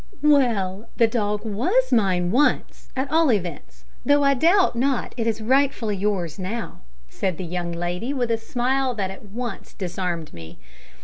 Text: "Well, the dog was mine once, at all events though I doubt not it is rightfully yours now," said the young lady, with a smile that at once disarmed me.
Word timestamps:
"Well, 0.23 0.89
the 0.97 1.05
dog 1.05 1.45
was 1.45 1.91
mine 1.91 2.31
once, 2.31 2.89
at 2.95 3.11
all 3.11 3.31
events 3.31 3.85
though 4.03 4.23
I 4.23 4.33
doubt 4.33 4.75
not 4.75 5.13
it 5.15 5.27
is 5.27 5.41
rightfully 5.41 5.95
yours 5.95 6.39
now," 6.39 6.81
said 7.07 7.37
the 7.37 7.45
young 7.45 7.71
lady, 7.71 8.11
with 8.11 8.31
a 8.31 8.37
smile 8.39 8.95
that 8.95 9.11
at 9.11 9.25
once 9.25 9.75
disarmed 9.75 10.33
me. 10.33 10.57